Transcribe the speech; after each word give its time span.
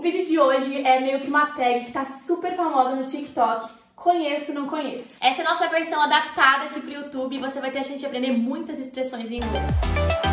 O 0.00 0.02
vídeo 0.02 0.24
de 0.24 0.38
hoje 0.38 0.82
é 0.82 0.98
meio 0.98 1.20
que 1.20 1.28
uma 1.28 1.44
tag 1.48 1.84
que 1.84 1.92
tá 1.92 2.06
super 2.06 2.56
famosa 2.56 2.96
no 2.96 3.04
TikTok. 3.04 3.68
Conheço, 3.94 4.50
não 4.50 4.66
conheço. 4.66 5.10
Essa 5.20 5.42
é 5.42 5.46
a 5.46 5.50
nossa 5.50 5.68
versão 5.68 6.00
adaptada 6.00 6.64
aqui 6.64 6.80
pro 6.80 6.90
YouTube 6.90 7.36
e 7.36 7.38
você 7.38 7.60
vai 7.60 7.70
ter 7.70 7.80
a 7.80 7.84
chance 7.84 7.98
de 7.98 8.06
aprender 8.06 8.32
muitas 8.32 8.78
expressões 8.78 9.30
em 9.30 9.36
inglês. 9.36 10.29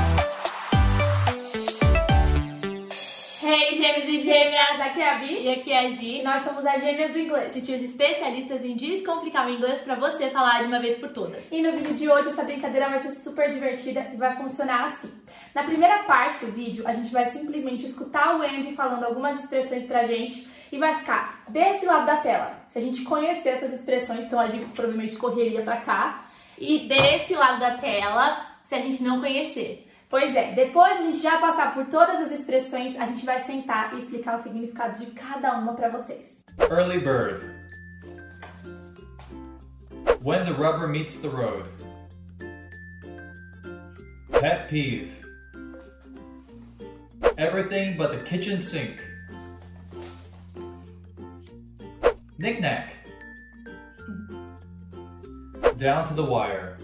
Gêmeas! 4.28 4.82
Aqui 4.82 5.02
é 5.02 5.10
a 5.10 5.20
Bi 5.20 5.42
E 5.42 5.52
aqui 5.54 5.72
é 5.72 5.80
a 5.80 5.84
e 5.86 5.92
Gi, 5.92 6.22
nós 6.22 6.44
somos 6.44 6.66
as 6.66 6.82
gêmeas 6.82 7.12
do 7.12 7.20
inglês. 7.20 7.54
tios 7.66 7.82
especialistas 7.82 8.62
em 8.64 8.76
descomplicar 8.76 9.48
o 9.48 9.50
inglês 9.50 9.80
pra 9.80 9.96
você 9.96 10.30
falar 10.30 10.60
de 10.60 10.66
uma 10.66 10.80
vez 10.80 10.98
por 10.98 11.10
todas. 11.10 11.50
E 11.50 11.62
no 11.62 11.72
vídeo 11.72 11.94
de 11.94 12.10
hoje 12.10 12.30
essa 12.30 12.44
brincadeira 12.44 12.90
vai 12.90 13.00
ser 13.00 13.12
super 13.12 13.50
divertida 13.50 14.06
e 14.14 14.18
vai 14.18 14.36
funcionar 14.36 14.84
assim. 14.84 15.10
Na 15.56 15.64
primeira 15.64 16.04
parte 16.04 16.46
do 16.46 16.52
vídeo, 16.52 16.86
a 16.86 16.94
gente 16.94 17.10
vai 17.10 17.26
simplesmente 17.28 17.86
escutar 17.86 18.38
o 18.38 18.42
Andy 18.42 18.76
falando 18.76 19.06
algumas 19.06 19.42
expressões 19.42 19.86
pra 19.86 20.04
gente 20.04 20.46
e 20.72 20.78
vai 20.78 20.96
ficar 20.96 21.44
desse 21.48 21.86
lado 21.86 22.06
da 22.06 22.18
tela. 22.18 22.66
Se 22.68 22.78
a 22.78 22.82
gente 22.82 23.04
conhecer 23.04 23.50
essas 23.50 23.72
expressões, 23.72 24.26
então 24.26 24.40
a 24.40 24.48
gente 24.48 24.66
provavelmente 24.72 25.16
correria 25.16 25.62
pra 25.62 25.78
cá. 25.78 26.26
E 26.58 26.80
desse 26.80 27.34
lado 27.34 27.62
da 27.62 27.78
tela, 27.78 28.46
se 28.66 28.76
a 28.76 28.80
gente 28.80 29.02
não 29.02 29.22
conhecer. 29.22 29.87
Pois 30.10 30.34
é, 30.36 30.54
depois 30.54 31.00
a 31.00 31.02
gente 31.02 31.18
já 31.18 31.38
passar 31.38 31.74
por 31.74 31.86
todas 31.88 32.22
as 32.22 32.32
expressões, 32.32 32.98
a 32.98 33.06
gente 33.06 33.26
vai 33.26 33.42
sentar 33.42 33.94
e 33.94 33.98
explicar 33.98 34.36
o 34.36 34.38
significado 34.38 34.98
de 34.98 35.08
cada 35.08 35.54
uma 35.58 35.74
pra 35.74 35.90
vocês. 35.90 36.42
Early 36.70 37.00
bird. 37.00 37.42
When 40.24 40.46
the 40.46 40.54
rubber 40.54 40.88
meets 40.88 41.20
the 41.20 41.28
road. 41.28 41.70
Pet 44.32 44.70
peeve. 44.70 45.12
Everything 47.38 47.98
but 47.98 48.12
the 48.12 48.24
kitchen 48.24 48.62
sink. 48.62 49.04
Knick-knack. 52.38 52.94
Down 55.78 56.06
to 56.08 56.14
the 56.14 56.24
wire. 56.24 56.78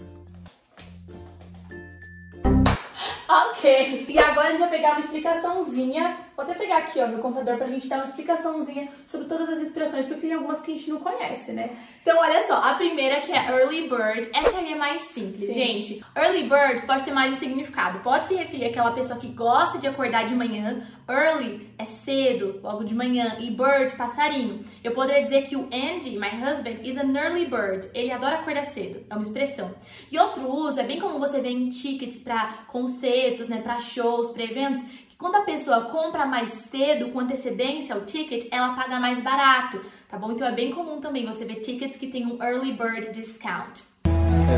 Ok, 3.34 4.06
e 4.08 4.16
agora 4.16 4.46
a 4.46 4.50
gente 4.52 4.60
vai 4.60 4.70
pegar 4.70 4.92
uma 4.92 5.00
explicaçãozinha. 5.00 6.16
Vou 6.36 6.44
até 6.44 6.54
pegar 6.54 6.78
aqui, 6.78 6.98
ó, 7.00 7.06
meu 7.06 7.18
computador 7.18 7.56
pra 7.56 7.68
gente 7.68 7.86
dar 7.86 7.96
uma 7.96 8.04
explicaçãozinha 8.04 8.88
sobre 9.06 9.28
todas 9.28 9.48
as 9.48 9.60
expressões, 9.60 10.06
porque 10.06 10.22
tem 10.22 10.34
algumas 10.34 10.60
que 10.60 10.72
a 10.72 10.76
gente 10.76 10.90
não 10.90 10.98
conhece, 10.98 11.52
né? 11.52 11.70
Então, 12.02 12.18
olha 12.18 12.46
só, 12.46 12.56
a 12.56 12.74
primeira 12.74 13.20
que 13.22 13.32
é 13.32 13.46
early 13.48 13.88
bird, 13.88 14.28
essa 14.34 14.58
aí 14.58 14.72
é 14.72 14.76
mais 14.76 15.00
simples, 15.02 15.48
Sim. 15.48 15.54
gente. 15.54 16.04
Early 16.14 16.42
bird 16.42 16.86
pode 16.86 17.04
ter 17.04 17.12
mais 17.12 17.32
de 17.32 17.38
significado. 17.38 18.00
Pode 18.00 18.28
se 18.28 18.34
referir 18.34 18.66
àquela 18.66 18.90
pessoa 18.90 19.18
que 19.18 19.28
gosta 19.28 19.78
de 19.78 19.86
acordar 19.86 20.26
de 20.26 20.34
manhã. 20.34 20.86
Early 21.08 21.70
é 21.78 21.84
cedo, 21.86 22.60
logo 22.62 22.84
de 22.84 22.94
manhã. 22.94 23.36
E 23.40 23.50
bird, 23.50 23.96
passarinho. 23.96 24.64
Eu 24.82 24.92
poderia 24.92 25.22
dizer 25.22 25.44
que 25.44 25.56
o 25.56 25.68
Andy, 25.72 26.18
my 26.18 26.28
husband, 26.28 26.82
is 26.82 26.98
an 26.98 27.16
early 27.16 27.46
bird. 27.46 27.88
Ele 27.94 28.10
adora 28.10 28.36
acordar 28.36 28.66
cedo. 28.66 29.02
É 29.08 29.14
uma 29.14 29.22
expressão. 29.22 29.74
E 30.10 30.18
outro 30.18 30.46
uso, 30.50 30.80
é 30.80 30.82
bem 30.82 31.00
comum 31.00 31.18
você 31.18 31.40
ver 31.40 31.50
em 31.50 31.70
tickets 31.70 32.18
para 32.18 32.64
concertos, 32.68 33.48
né, 33.48 33.62
para 33.62 33.80
shows, 33.80 34.28
para 34.28 34.42
eventos, 34.42 34.82
quando 35.18 35.36
a 35.36 35.42
pessoa 35.42 35.82
compra 35.86 36.26
mais 36.26 36.50
cedo, 36.50 37.10
com 37.10 37.20
antecedência, 37.20 37.96
o 37.96 38.02
ticket, 38.02 38.48
ela 38.50 38.74
paga 38.74 38.98
mais 38.98 39.20
barato, 39.20 39.80
tá 40.08 40.18
bom? 40.18 40.32
Então 40.32 40.46
é 40.46 40.52
bem 40.52 40.72
comum 40.72 41.00
também 41.00 41.24
você 41.24 41.44
ver 41.44 41.56
tickets 41.56 41.96
que 41.96 42.08
tem 42.08 42.26
um 42.26 42.42
early 42.42 42.72
bird 42.72 43.12
discount. 43.12 43.82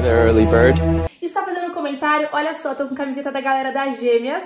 There, 0.03 0.29
early 0.29 0.47
bird. 0.47 0.81
E 1.21 1.29
só 1.29 1.45
fazendo 1.45 1.71
um 1.71 1.75
comentário, 1.75 2.29
olha 2.33 2.55
só, 2.55 2.75
tô 2.75 2.87
com 2.87 2.95
camiseta 2.95 3.31
da 3.31 3.41
galera 3.41 3.73
das 3.73 4.01
gêmeas. 4.01 4.45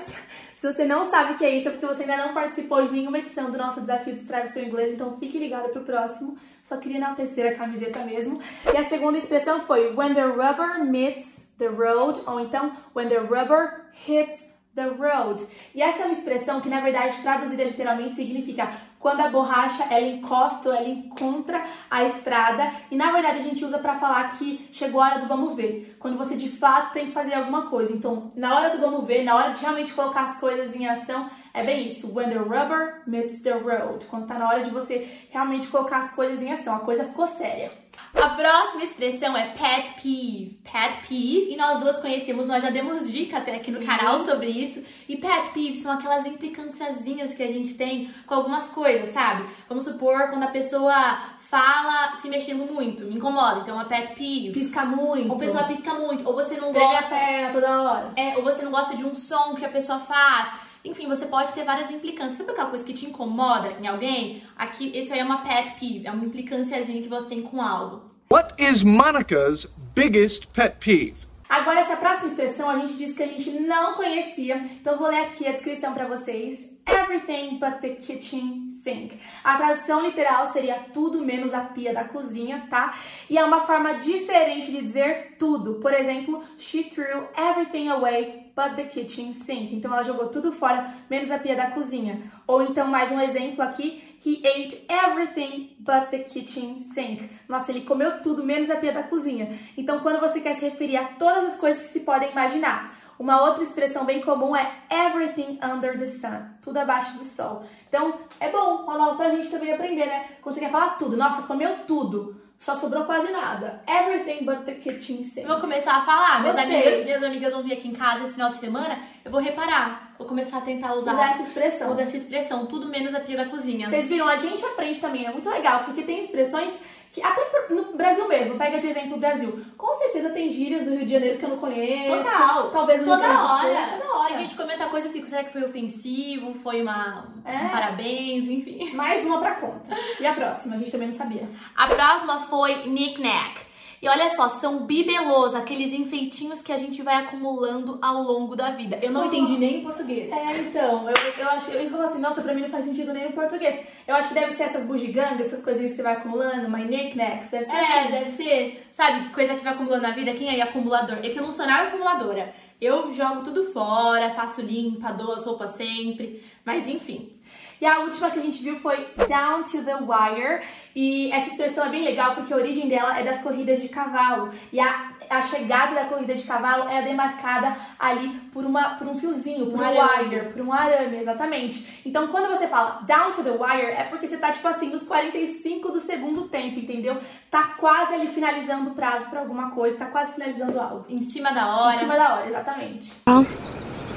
Se 0.56 0.70
você 0.70 0.84
não 0.84 1.04
sabe 1.04 1.32
o 1.32 1.36
que 1.36 1.44
é 1.44 1.56
isso, 1.56 1.68
é 1.68 1.70
porque 1.70 1.86
você 1.86 2.02
ainda 2.02 2.18
não 2.18 2.34
participou 2.34 2.86
de 2.86 2.92
nenhuma 2.92 3.18
edição 3.18 3.50
do 3.50 3.56
nosso 3.56 3.80
desafio 3.80 4.14
Destrave 4.14 4.48
Seu 4.48 4.62
Inglês, 4.62 4.92
então 4.92 5.16
fique 5.18 5.38
ligado 5.38 5.70
pro 5.70 5.84
próximo. 5.84 6.36
Só 6.62 6.76
queria 6.76 6.98
enaltecer 6.98 7.50
a 7.50 7.54
camiseta 7.54 8.00
mesmo. 8.00 8.40
E 8.72 8.76
a 8.76 8.84
segunda 8.84 9.16
expressão 9.16 9.62
foi 9.62 9.94
When 9.94 10.12
the 10.12 10.24
rubber 10.24 10.84
meets 10.84 11.44
the 11.58 11.68
road, 11.68 12.20
ou 12.26 12.40
então 12.40 12.76
When 12.94 13.08
the 13.08 13.18
rubber 13.18 13.86
hits 14.06 14.50
the 14.74 14.88
road. 14.88 15.44
E 15.74 15.82
essa 15.82 16.02
é 16.02 16.04
uma 16.06 16.12
expressão 16.12 16.60
que, 16.60 16.68
na 16.68 16.80
verdade, 16.80 17.20
traduzida 17.22 17.64
literalmente 17.64 18.16
significa 18.16 18.70
quando 19.00 19.20
a 19.22 19.30
borracha 19.30 19.82
ela 19.90 20.06
encosta 20.06 20.68
ou 20.68 20.74
ela 20.74 20.88
encontra 20.88 21.64
a 21.90 22.04
estrada. 22.04 22.70
E 22.90 22.94
na 22.94 23.10
verdade 23.10 23.38
a 23.38 23.42
gente 23.42 23.64
usa 23.64 23.78
para 23.78 23.98
falar 23.98 24.30
que 24.32 24.68
chegou 24.70 25.00
a 25.00 25.06
hora 25.06 25.18
do 25.20 25.26
vamos 25.26 25.56
ver. 25.56 25.96
Quando 25.98 26.18
você 26.18 26.36
de 26.36 26.50
fato 26.50 26.92
tem 26.92 27.06
que 27.06 27.12
fazer 27.12 27.34
alguma 27.34 27.62
coisa. 27.62 27.92
Então, 27.92 28.30
na 28.36 28.54
hora 28.54 28.76
do 28.76 28.80
vamos 28.80 29.06
ver, 29.06 29.24
na 29.24 29.34
hora 29.34 29.50
de 29.50 29.60
realmente 29.60 29.92
colocar 29.94 30.24
as 30.24 30.38
coisas 30.38 30.74
em 30.76 30.86
ação, 30.86 31.30
é 31.52 31.64
bem 31.64 31.86
isso. 31.86 32.12
When 32.12 32.28
the 32.28 32.38
rubber 32.38 33.02
meets 33.06 33.40
the 33.40 33.52
road. 33.52 34.04
Quando 34.06 34.26
tá 34.26 34.38
na 34.38 34.48
hora 34.48 34.62
de 34.62 34.70
você 34.70 35.08
realmente 35.30 35.66
colocar 35.68 35.98
as 35.98 36.10
coisas 36.10 36.42
em 36.42 36.52
ação. 36.52 36.74
A 36.74 36.80
coisa 36.80 37.04
ficou 37.04 37.26
séria. 37.26 37.72
A 38.14 38.28
próxima 38.30 38.82
expressão 38.82 39.36
é 39.36 39.48
pet 39.48 39.90
peeve. 40.00 40.58
Pet 40.64 40.96
peeve, 41.08 41.52
e 41.52 41.56
nós 41.56 41.80
duas 41.80 41.98
conhecemos, 41.98 42.46
nós 42.46 42.62
já 42.62 42.70
demos 42.70 43.10
dica 43.10 43.38
até 43.38 43.56
aqui 43.56 43.70
no 43.70 43.80
Sim. 43.80 43.86
canal 43.86 44.24
sobre 44.24 44.48
isso. 44.48 44.84
E 45.08 45.16
pet 45.16 45.50
peeve 45.50 45.76
são 45.76 45.92
aquelas 45.92 46.26
implicânciazinhas 46.26 47.34
que 47.34 47.42
a 47.42 47.50
gente 47.50 47.74
tem 47.74 48.10
com 48.26 48.34
algumas 48.34 48.68
coisas, 48.68 48.89
sabe? 49.06 49.46
Vamos 49.68 49.84
supor 49.84 50.28
quando 50.30 50.44
a 50.44 50.48
pessoa 50.48 51.20
fala 51.50 52.16
se 52.16 52.28
mexendo 52.28 52.64
muito, 52.72 53.04
me 53.04 53.16
incomoda, 53.16 53.60
então 53.60 53.74
é 53.74 53.78
uma 53.78 53.84
pet 53.86 54.14
peeve. 54.14 54.52
Pisca 54.52 54.84
muito. 54.84 55.28
Ou 55.28 55.36
a 55.36 55.38
pessoa 55.38 55.64
pisca 55.64 55.94
muito, 55.94 56.26
ou 56.26 56.34
você 56.34 56.56
não 56.56 56.70
treme 56.70 56.86
a 56.86 57.00
gosta, 57.00 57.08
perna 57.08 57.52
toda 57.52 57.82
hora. 57.82 58.12
é, 58.16 58.36
ou 58.36 58.42
você 58.42 58.62
não 58.62 58.70
gosta 58.70 58.96
de 58.96 59.04
um 59.04 59.14
som 59.14 59.54
que 59.54 59.64
a 59.64 59.68
pessoa 59.68 59.98
faz. 59.98 60.48
Enfim, 60.84 61.08
você 61.08 61.26
pode 61.26 61.52
ter 61.52 61.64
várias 61.64 61.90
implicâncias. 61.90 62.38
Sabe 62.38 62.52
aquela 62.52 62.70
coisa 62.70 62.84
que 62.84 62.94
te 62.94 63.04
incomoda 63.06 63.72
em 63.78 63.86
alguém? 63.86 64.42
Aqui, 64.56 64.96
isso 64.98 65.12
aí 65.12 65.18
é 65.18 65.24
uma 65.24 65.42
pet 65.42 65.72
peeve, 65.78 66.06
é 66.06 66.10
uma 66.10 66.24
implicânciazinha 66.24 67.02
que 67.02 67.08
você 67.08 67.26
tem 67.26 67.42
com 67.42 67.60
algo. 67.60 68.10
What 68.32 68.54
is 68.62 68.82
Monica's 68.82 69.66
biggest 69.94 70.46
pet 70.54 70.76
peeve? 70.78 71.28
Agora, 71.48 71.80
essa 71.80 71.96
próxima 71.96 72.28
expressão 72.28 72.70
a 72.70 72.78
gente 72.78 72.94
disse 72.94 73.12
que 73.12 73.22
a 73.24 73.26
gente 73.26 73.50
não 73.50 73.94
conhecia, 73.94 74.56
então 74.80 74.92
eu 74.92 74.98
vou 75.00 75.08
ler 75.08 75.22
aqui 75.22 75.46
a 75.48 75.52
descrição 75.52 75.92
para 75.92 76.06
vocês. 76.06 76.64
Everything 76.86 77.58
but 77.58 77.80
the 77.80 77.90
kitchen 77.96 78.68
sink. 78.82 79.18
A 79.44 79.56
tradução 79.56 80.02
literal 80.02 80.46
seria 80.46 80.86
tudo 80.92 81.20
menos 81.20 81.52
a 81.52 81.60
pia 81.60 81.92
da 81.92 82.04
cozinha, 82.04 82.66
tá? 82.68 82.94
E 83.28 83.36
é 83.36 83.44
uma 83.44 83.60
forma 83.60 83.94
diferente 83.94 84.70
de 84.70 84.80
dizer 84.80 85.36
tudo. 85.38 85.74
Por 85.74 85.92
exemplo, 85.92 86.42
she 86.56 86.84
threw 86.84 87.28
everything 87.36 87.88
away 87.88 88.50
but 88.56 88.74
the 88.76 88.84
kitchen 88.84 89.32
sink. 89.34 89.74
Então 89.74 89.92
ela 89.92 90.02
jogou 90.02 90.28
tudo 90.28 90.52
fora, 90.52 90.92
menos 91.08 91.30
a 91.30 91.38
pia 91.38 91.54
da 91.54 91.70
cozinha. 91.70 92.20
Ou 92.46 92.62
então, 92.62 92.86
mais 92.86 93.10
um 93.10 93.20
exemplo 93.20 93.62
aqui, 93.62 94.10
He 94.22 94.42
ate 94.44 94.84
everything 94.86 95.70
but 95.78 96.10
the 96.10 96.18
kitchen 96.18 96.82
sink. 96.82 97.30
Nossa, 97.48 97.72
ele 97.72 97.80
comeu 97.82 98.20
tudo 98.20 98.44
menos 98.44 98.68
a 98.68 98.76
pia 98.76 98.92
da 98.92 99.02
cozinha. 99.02 99.58
Então, 99.78 100.00
quando 100.00 100.20
você 100.20 100.40
quer 100.40 100.54
se 100.56 100.60
referir 100.60 100.98
a 100.98 101.04
todas 101.04 101.54
as 101.54 101.56
coisas 101.56 101.82
que 101.82 101.88
se 101.88 102.00
podem 102.00 102.30
imaginar. 102.30 102.98
Uma 103.20 103.42
outra 103.42 103.62
expressão 103.62 104.06
bem 104.06 104.22
comum 104.22 104.56
é 104.56 104.66
everything 104.90 105.58
under 105.62 105.98
the 105.98 106.06
sun. 106.06 106.40
Tudo 106.62 106.78
abaixo 106.78 107.18
do 107.18 107.24
sol. 107.24 107.66
Então, 107.86 108.14
é 108.40 108.48
bom, 108.48 108.86
logo 108.86 109.16
pra 109.16 109.28
gente 109.28 109.50
também 109.50 109.74
aprender, 109.74 110.06
né? 110.06 110.24
Quando 110.40 110.54
você 110.54 110.60
quer 110.62 110.70
falar 110.70 110.96
tudo. 110.96 111.18
Nossa, 111.18 111.42
comeu 111.42 111.80
tudo. 111.86 112.40
Só 112.56 112.74
sobrou 112.74 113.04
quase 113.04 113.30
nada. 113.30 113.82
Everything 113.86 114.46
but 114.46 114.64
the 114.64 114.72
kitchen 114.72 115.22
sink. 115.22 115.42
Eu 115.42 115.48
vou 115.48 115.60
começar 115.60 115.96
a 115.96 116.00
falar. 116.02 116.40
Minhas 116.40 116.56
amigas, 116.56 117.04
minhas 117.04 117.22
amigas 117.22 117.52
vão 117.52 117.62
vir 117.62 117.74
aqui 117.74 117.88
em 117.88 117.94
casa 117.94 118.24
esse 118.24 118.32
final 118.34 118.50
de 118.52 118.56
semana. 118.56 118.98
Eu 119.22 119.30
vou 119.30 119.40
reparar. 119.42 120.14
Vou 120.16 120.26
começar 120.26 120.56
a 120.56 120.60
tentar 120.62 120.94
usar, 120.94 121.12
Usar 121.12 121.30
essa 121.30 121.42
expressão. 121.42 121.92
usar 121.92 122.02
essa 122.02 122.16
expressão. 122.16 122.64
Tudo 122.66 122.88
menos 122.88 123.14
a 123.14 123.20
pia 123.20 123.36
da 123.36 123.46
cozinha. 123.46 123.88
Vocês 123.88 124.08
viram, 124.08 124.28
a 124.28 124.36
gente 124.36 124.64
aprende 124.64 124.98
também, 124.98 125.26
é 125.26 125.30
muito 125.30 125.48
legal, 125.48 125.84
porque 125.84 126.02
tem 126.02 126.20
expressões 126.20 126.72
que 127.12 127.22
até 127.22 127.68
no 127.70 127.96
Brasil 127.96 128.28
mesmo, 128.28 128.56
pega 128.56 128.78
de 128.78 128.86
exemplo 128.88 129.16
o 129.16 129.20
Brasil. 129.20 129.64
Com 129.76 129.94
certeza 129.96 130.30
tem 130.30 130.48
gírias 130.48 130.84
do 130.84 130.90
Rio 130.90 131.04
de 131.04 131.12
Janeiro 131.12 131.38
que 131.38 131.44
eu 131.44 131.48
não 131.50 131.58
conheço. 131.58 132.16
Total. 132.24 132.70
Talvez 132.70 133.00
no 133.02 133.08
toda 133.08 133.28
Sul, 133.30 133.38
hora. 133.40 133.98
Toda 134.00 134.16
hora. 134.18 134.34
A 134.34 134.38
gente 134.38 134.54
comenta 134.54 134.86
coisa 134.86 135.08
e 135.08 135.12
fica, 135.12 135.26
será 135.26 135.44
que 135.44 135.52
foi 135.52 135.64
ofensivo? 135.64 136.54
Foi 136.54 136.82
uma 136.82 137.26
É. 137.44 137.56
um 137.56 137.68
parabéns, 137.70 138.48
enfim. 138.48 138.92
Mais 138.94 139.24
uma 139.24 139.38
pra 139.38 139.56
conta. 139.56 139.96
E 140.20 140.26
a 140.26 140.32
próxima? 140.34 140.76
A 140.76 140.78
gente 140.78 140.92
também 140.92 141.08
não 141.08 141.14
sabia. 141.14 141.48
A 141.76 141.86
próxima 141.88 142.40
foi 142.40 142.74
knick-knack. 142.86 143.69
E 144.02 144.08
olha 144.08 144.30
só, 144.30 144.48
são 144.48 144.86
bibelôs, 144.86 145.54
aqueles 145.54 145.92
enfeitinhos 145.92 146.62
que 146.62 146.72
a 146.72 146.78
gente 146.78 147.02
vai 147.02 147.16
acumulando 147.16 147.98
ao 148.00 148.22
longo 148.22 148.56
da 148.56 148.70
vida. 148.70 148.98
Eu 149.02 149.10
não 149.12 149.22
Oh. 149.22 149.24
entendi 149.26 149.58
nem 149.58 149.80
em 149.80 149.82
português. 149.82 150.32
É, 150.32 150.58
então, 150.58 151.06
eu, 151.06 151.14
eu 151.38 151.48
acho, 151.50 151.70
eu 151.70 151.90
falar 151.90 152.06
assim, 152.06 152.18
nossa, 152.18 152.40
pra 152.40 152.54
mim 152.54 152.62
não 152.62 152.70
faz 152.70 152.86
sentido 152.86 153.12
nem 153.12 153.26
no 153.26 153.32
português. 153.32 153.78
Eu 154.08 154.14
acho 154.14 154.28
que 154.28 154.34
deve 154.34 154.52
ser 154.52 154.62
essas 154.62 154.84
bugigangas, 154.86 155.46
essas 155.48 155.62
coisinhas 155.62 155.90
que 155.92 155.96
você 155.96 156.02
vai 156.02 156.14
acumulando, 156.14 156.70
my 156.70 156.82
knickknacks, 156.86 157.50
deve 157.50 157.64
ser 157.66 157.72
É, 157.76 157.98
assim. 158.00 158.10
deve 158.10 158.30
ser, 158.30 158.86
sabe, 158.90 159.28
coisa 159.34 159.54
que 159.54 159.62
vai 159.62 159.74
acumulando 159.74 160.02
na 160.02 160.12
vida. 160.12 160.32
Quem 160.32 160.48
é 160.48 160.62
acumulador? 160.62 161.18
É 161.18 161.28
que 161.28 161.38
eu 161.38 161.42
não 161.42 161.52
sou 161.52 161.66
nada 161.66 161.88
acumuladora. 161.88 162.54
Eu 162.80 163.12
jogo 163.12 163.42
tudo 163.42 163.72
fora, 163.72 164.30
faço 164.30 164.60
limpa, 164.62 165.12
dou 165.12 165.32
as 165.34 165.44
roupas 165.44 165.70
sempre, 165.72 166.42
mas 166.64 166.86
enfim. 166.88 167.36
E 167.80 167.86
a 167.86 168.00
última 168.00 168.30
que 168.30 168.38
a 168.38 168.42
gente 168.42 168.62
viu 168.62 168.76
foi 168.78 169.08
down 169.26 169.62
to 169.64 169.82
the 169.82 169.94
wire. 169.96 170.62
E 170.94 171.32
essa 171.32 171.48
expressão 171.48 171.86
é 171.86 171.88
bem 171.88 172.04
legal 172.04 172.34
porque 172.34 172.52
a 172.52 172.56
origem 172.56 172.88
dela 172.88 173.18
é 173.18 173.22
das 173.22 173.40
corridas 173.40 173.80
de 173.80 173.88
cavalo. 173.88 174.50
E 174.70 174.78
a, 174.78 175.12
a 175.30 175.40
chegada 175.40 175.94
da 175.94 176.04
corrida 176.04 176.34
de 176.34 176.42
cavalo 176.42 176.86
é 176.90 177.00
demarcada 177.00 177.74
ali 177.98 178.28
por, 178.52 178.66
uma, 178.66 178.96
por 178.96 179.06
um 179.06 179.16
fiozinho, 179.16 179.70
por 179.70 179.80
um, 179.80 179.82
Um 179.82 179.88
wire, 179.88 180.52
por 180.52 180.60
um 180.60 180.70
arame, 180.74 181.16
exatamente. 181.16 182.02
Então, 182.04 182.28
quando 182.28 182.50
você 182.50 182.68
fala 182.68 183.00
down 183.06 183.30
to 183.30 183.42
the 183.42 183.50
wire, 183.52 183.92
é 183.92 184.04
porque 184.10 184.26
você 184.26 184.36
tá, 184.36 184.52
tipo 184.52 184.68
assim, 184.68 184.90
nos 184.90 185.04
45 185.04 185.90
do 185.90 186.00
segundo 186.00 186.48
tempo, 186.48 186.78
entendeu? 186.80 187.16
Tá 187.50 187.76
quase 187.78 188.12
ali 188.14 188.26
finalizando 188.28 188.90
o 188.90 188.94
prazo 188.94 189.24
pra 189.30 189.40
alguma 189.40 189.70
coisa, 189.70 189.96
tá 189.96 190.06
quase 190.06 190.34
finalizando 190.34 190.78
algo. 190.78 191.06
Em 191.08 191.22
cima 191.22 191.50
da 191.50 191.62
Em 191.62 191.64
hora. 191.78 191.98
cima 191.98 192.14
da 192.14 192.34
hora, 192.34 192.46
exatamente. 192.46 192.69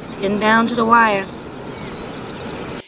It's 0.04 0.16
getting 0.16 0.40
down 0.40 0.68
to 0.68 0.76
the 0.76 0.84
wire. 0.84 1.26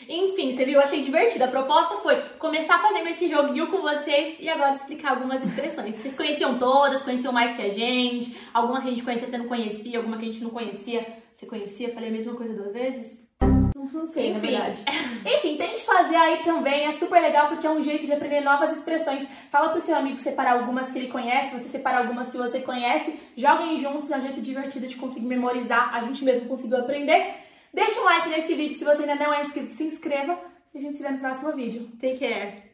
Enfim, 0.07 0.55
você 0.55 0.63
viu? 0.63 0.75
Eu 0.75 0.81
achei 0.81 1.01
divertido. 1.01 1.43
A 1.43 1.47
proposta 1.47 1.95
foi 1.97 2.15
começar 2.37 2.79
fazendo 2.79 3.09
esse 3.09 3.27
joguinho 3.27 3.67
com 3.67 3.81
vocês 3.81 4.35
e 4.39 4.47
agora 4.47 4.75
explicar 4.75 5.11
algumas 5.11 5.43
expressões. 5.43 5.95
Vocês 5.95 6.15
conheciam 6.15 6.59
todas, 6.59 7.01
conheciam 7.01 7.33
mais 7.33 7.55
que 7.55 7.63
a 7.63 7.69
gente. 7.69 8.37
Alguma 8.53 8.81
que 8.81 8.87
a 8.87 8.91
gente 8.91 9.03
conhecia, 9.03 9.27
você 9.27 9.37
não 9.37 9.47
conhecia. 9.47 9.97
Alguma 9.97 10.17
que 10.17 10.25
a 10.25 10.27
gente 10.27 10.43
não 10.43 10.51
conhecia, 10.51 11.05
você 11.33 11.45
conhecia. 11.45 11.93
Falei 11.93 12.09
a 12.09 12.13
mesma 12.13 12.35
coisa 12.35 12.53
duas 12.53 12.71
vezes? 12.71 13.24
Não, 13.75 13.83
não 13.91 14.05
sei, 14.05 14.31
Enfim. 14.31 14.53
na 14.53 14.63
verdade. 14.63 14.83
Enfim, 15.25 15.57
tente 15.57 15.83
fazer 15.83 16.15
aí 16.15 16.41
também, 16.43 16.85
é 16.85 16.93
super 16.93 17.21
legal 17.21 17.49
porque 17.49 17.67
é 17.67 17.69
um 17.69 17.83
jeito 17.83 18.05
de 18.05 18.13
aprender 18.13 18.39
novas 18.39 18.71
expressões. 18.71 19.27
Fala 19.51 19.69
pro 19.69 19.81
seu 19.81 19.93
amigo 19.93 20.17
separar 20.17 20.53
algumas 20.53 20.89
que 20.89 20.97
ele 20.97 21.09
conhece, 21.09 21.59
você 21.59 21.67
separa 21.67 21.97
algumas 21.97 22.31
que 22.31 22.37
você 22.37 22.61
conhece, 22.61 23.19
joguem 23.35 23.77
juntos, 23.77 24.09
é 24.09 24.17
um 24.17 24.21
jeito 24.21 24.39
divertido 24.39 24.87
de 24.87 24.95
conseguir 24.95 25.27
memorizar, 25.27 25.93
a 25.93 25.99
gente 26.05 26.23
mesmo 26.23 26.47
conseguiu 26.47 26.77
aprender. 26.77 27.35
Deixa 27.73 27.99
um 27.99 28.05
like 28.05 28.29
nesse 28.29 28.55
vídeo, 28.55 28.77
se 28.77 28.85
você 28.85 29.01
ainda 29.01 29.15
não 29.15 29.33
é 29.33 29.41
inscrito, 29.43 29.69
se 29.71 29.83
inscreva 29.83 30.39
e 30.73 30.77
a 30.77 30.81
gente 30.81 30.95
se 30.95 31.03
vê 31.03 31.09
no 31.09 31.19
próximo 31.19 31.51
vídeo. 31.51 31.89
Take 31.99 32.19
care. 32.19 32.64